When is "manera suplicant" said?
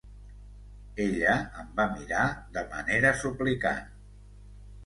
2.73-3.97